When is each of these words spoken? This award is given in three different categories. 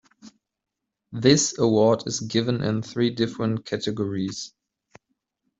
This 1.11 1.59
award 1.59 2.07
is 2.07 2.21
given 2.21 2.63
in 2.63 2.81
three 2.81 3.11
different 3.11 3.67
categories. 3.67 4.51